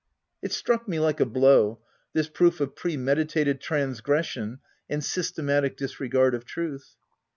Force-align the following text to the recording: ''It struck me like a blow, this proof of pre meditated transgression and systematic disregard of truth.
''It 0.45 0.51
struck 0.51 0.87
me 0.87 0.99
like 0.99 1.19
a 1.19 1.27
blow, 1.27 1.79
this 2.13 2.27
proof 2.27 2.59
of 2.59 2.75
pre 2.75 2.97
meditated 2.97 3.61
transgression 3.61 4.57
and 4.89 5.03
systematic 5.03 5.77
disregard 5.77 6.33
of 6.33 6.43
truth. 6.43 6.95